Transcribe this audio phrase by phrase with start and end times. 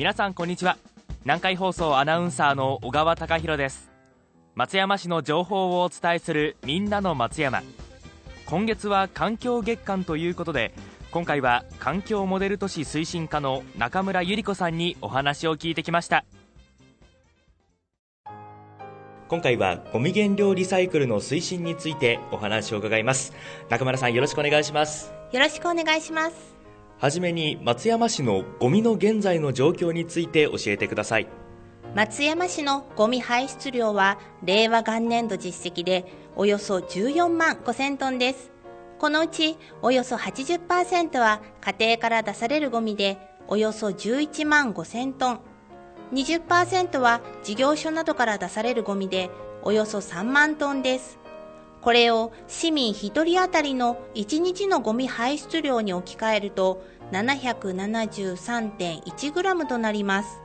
[0.00, 0.78] 皆さんこんにちは。
[1.24, 3.90] 南海放送アナウンサーの小川貴博です。
[4.54, 7.60] 松山市の情報をお伝えするみんなの松山。
[8.46, 10.72] 今月は環境月間ということで
[11.10, 16.24] 今回は環境モデル都市推進課の中村百合子さんにお話を聞いてきました。
[19.28, 23.34] 今回はゴミ原料リサイクルの推進についてお話を伺います。
[23.68, 25.12] 中村さんよろしくお願いします。
[25.30, 26.59] よろしくお願いします。
[27.00, 31.28] はじめに松山市のゴミの現在の状況について教えてください。
[31.94, 36.04] 松山市のゴミ排出量は令和元年度実績で
[36.36, 38.52] およそ14万5000トンです。
[38.98, 43.16] このうちおよそ80%は家庭から出されるゴミで
[43.48, 45.40] およそ11万5000トン。
[46.12, 49.30] 20%は事業所などから出されるゴミで
[49.62, 51.18] およそ3万トンです。
[51.80, 60.40] これを市民1人当たりの1日のゴミ排出量に置き換えると 773.1g となります。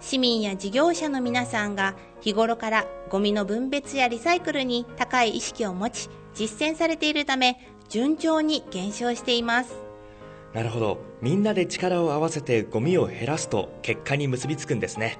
[0.00, 9.74] 市民や事業者の皆さんが日頃からゴミの分別やリサイクルに高い意識を持ち実践されているため順調に減少しています。
[10.54, 15.16] なるほどみんなで力を合わせてゴミを減らすと結果に結びつくんですね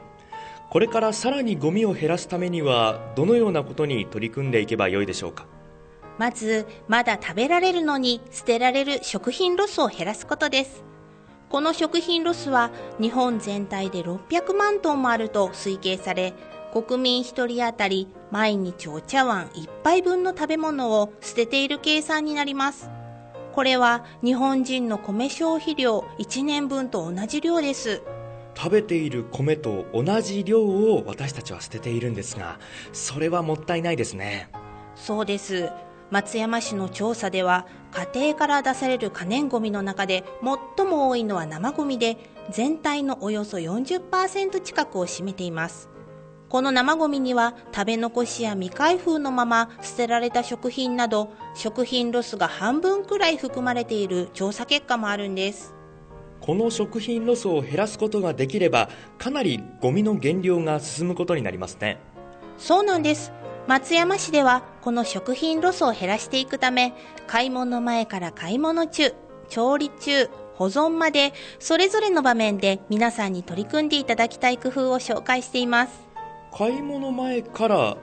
[0.70, 5.47] これからさらにゴミを減らすためにはどのようなことに取り組んでいけばよいでしょうか？
[6.20, 10.84] まずまだ食べられるのに捨てられる食品ロスを減らすことです。
[11.48, 16.34] この食品ロスは日本全体で600万トンもあると推計され
[16.74, 22.91] 国民1人当たり毎日お茶碗1杯分の食べ物を捨てている計算になります。
[23.54, 28.02] これは日本人の米消費量1年分と同じ量です。
[28.54, 32.58] 食べている米と同じ量を私たちは捨てているんですが
[32.92, 34.50] それはもったいないですね。
[34.96, 35.70] そうです
[36.11, 37.66] 松山市の調査では
[38.14, 40.25] 家庭から出される可燃ごみの中で
[40.77, 42.19] 最も多いのは生ごみで
[42.50, 45.88] 全体のおよそ40%近くを占めています。
[46.49, 55.76] この生ゴミには食べ残しや未開封のまま捨てられた食品など食品ロスが半分くらい含まれている調査結果もあるんです。
[56.41, 58.88] この食品ロスを減らすことができれば
[59.19, 61.99] かなりゴミの減量が進むことになりますね。
[62.59, 63.31] そうなんです
[63.66, 66.94] 松山市ではこの食品ロスを減らしていくため
[67.26, 69.15] 買い物前から買い物中
[69.48, 75.93] 調理中保存までそれぞれの場面で皆さんに取り組んでいただきたい工夫を紹介しています。
[76.53, 77.97] 買い物前から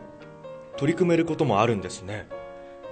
[0.78, 2.28] 取り組めることもあるんですね。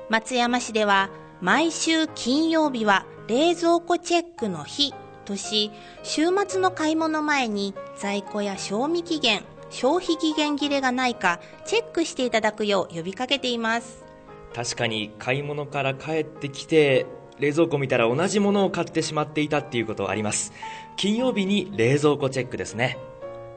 [0.09, 1.09] 松山市では
[1.41, 4.93] 毎週金曜日は冷蔵庫チェックの日
[5.25, 5.71] とし
[6.03, 14.05] 週末の買い物前に在庫や賞味期限消費期限切れがないかチェックしていただくよう呼びかけています。
[14.53, 17.05] 確かに買い物から帰ってきて
[17.39, 20.53] 冷蔵庫見たら同じものを買ってしまっていたっていうことあります。
[20.95, 22.97] 金曜日に冷蔵庫チェックですね。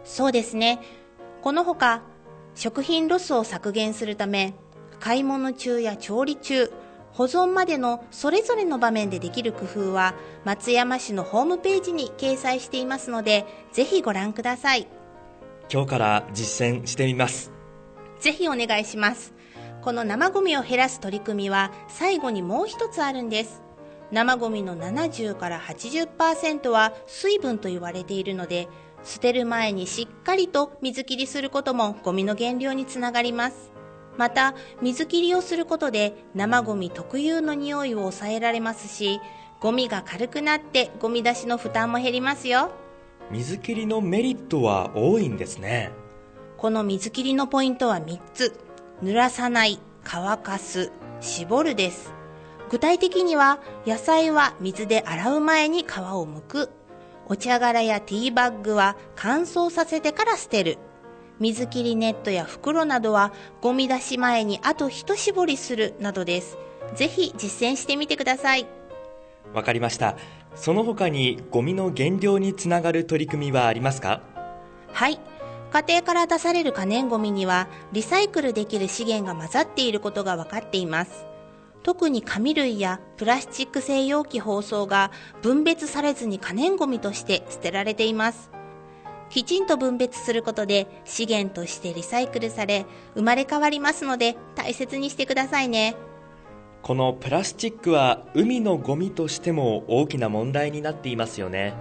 [0.05, 0.81] そうですね。
[1.43, 2.03] このほか
[2.55, 4.55] 食品ロスを削減するため
[4.99, 6.73] 買い物中や調理中
[7.13, 10.15] 保存までのそれぞれの場面でできる工夫は
[10.45, 14.89] 松山市のホームページに掲載していますのでぜひご覧ください
[15.71, 17.53] 今日から実践してみます。
[18.21, 19.35] ぜひお願いします。
[19.83, 23.63] この生ゴミを減らす取り組みは最後にもう一つあるんです。
[24.11, 28.69] 生ゴミの70から80%は水分と言われているので
[29.05, 33.71] 捨てる前にしっかりと水切りすることもゴミの減量につながります。
[34.17, 39.21] また水切りをすることで生ゴミ特有の匂いを抑えられますし
[39.61, 42.73] ゴミが軽くなってゴミ出しの負担も減りますよ。
[43.31, 45.91] 水切りのメリットは多いんですね
[46.57, 48.59] この水切りのポイントは3つ
[49.03, 50.91] 濡らさない乾かす
[51.21, 52.13] 絞るです
[52.71, 56.71] 具体的には野菜は水で洗う前に皮を剥く
[57.31, 60.79] お茶殻やティーバッグは乾燥させてから捨てる。
[61.39, 66.59] 水切りネットや袋などはゴミ出し前にあと一絞りするなどです。
[66.95, 68.67] ぜひ実践してみてください。
[69.53, 70.17] わかりました。
[70.61, 74.21] その他にゴミの減量につながる取り組みはありますか？
[74.93, 75.21] はい。
[75.71, 81.27] 家庭から出される可燃ゴミにはリサイクルできる資源が混ざっていることが分かっています。
[81.85, 85.13] 特に紙類やプラスチック製容器包装が
[85.43, 88.51] 分別されずに可燃ごみとして捨てられています。
[89.31, 92.85] きちんと分別することで資源としてリサイクルされ
[93.15, 95.97] 生まれ変わりますので大切にしてくださいね。
[96.83, 101.75] このプラスチックは海のゴミとしても大きな問題になっていますよね。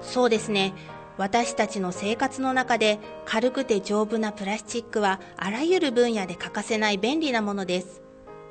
[0.00, 0.74] そうですね。
[1.18, 8.02] 私たちの生活の中で軽くて丈夫なプラスチックはあらゆる分野で欠かせない便利なものです。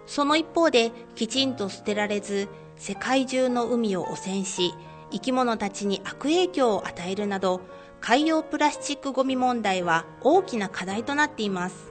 [0.05, 4.73] その一方できちんと捨てられず世界中の海を汚染し
[5.11, 7.61] 生き物たちに悪影響を与えるなど
[7.99, 11.90] 海洋プラスチックごみ問題は大きな課題となっています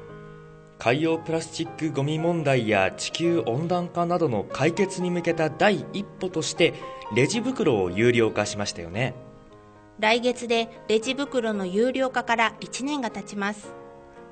[0.81, 6.73] 海洋プラスチックごみ問題や地球温暖化などの解決に向けた第一歩として
[7.15, 9.15] レジ袋を有料化しましたよね。
[9.99, 13.75] 来月でレジ袋の有料化から1年が経ちます。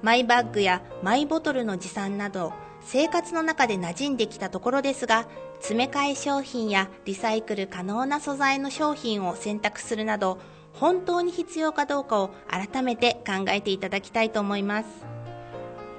[0.00, 5.28] マイバッグやマイボトルの持参など生活の中で馴染んできたところですが
[5.58, 10.38] 詰め替え商品やリサイクル可能な素材の商品を選択するなど
[10.72, 15.18] 本当に必要かどうかを改めて考えていただきたいと思います。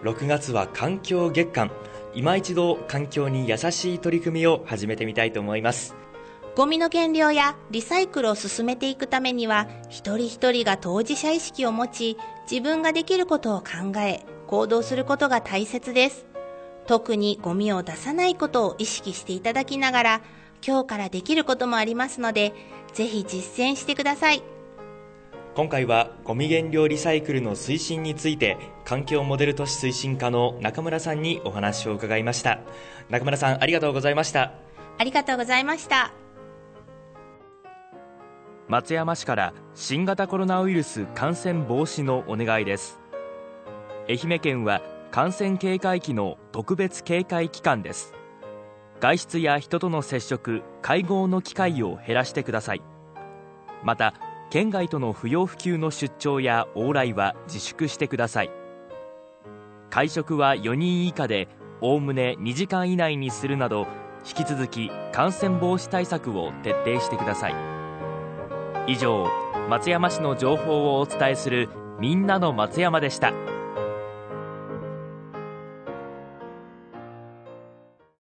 [0.03, 1.71] 6月は環境月間。
[2.13, 5.95] 今一度環境に優しい取り組みを始めてみたいと思います。
[6.55, 12.17] ゴミの減量やリサイクルを進めていくためには一人一人が当事者意識を持ち
[12.49, 16.25] 自分ができることを考え行動することが大切です。
[16.87, 20.21] 特にゴミを出さないことを意識していただきながら
[20.65, 22.53] 今日からできることもありますので
[22.93, 24.41] ぜひ実践してください。
[25.59, 32.61] 今回はゴミ減量リサイクルの推進について環境モデル都市推進課の中村さんにお話を伺いました。
[33.09, 34.53] 中村さんありがとうございました。
[34.97, 36.13] ありがとうございました。
[38.69, 43.01] 松山市から新型コロナウイルス感染防止のお願いです。
[44.07, 48.13] 愛媛県は感染警戒期の特別警戒期間です。
[49.01, 52.81] 外出や人との接触会合の機会を減らしてください。
[53.83, 54.13] また
[54.49, 58.51] 県外との不要不急の出張や往来は自粛してください
[59.89, 61.47] 会食は4人以下で
[61.81, 63.87] おおむね2時間以内にするなど
[64.27, 67.55] 引き続き感染防止対策を徹底してください
[68.87, 69.27] 以上
[69.69, 71.69] 松山市の情報をお伝えする
[71.99, 73.33] みんなの松山でした。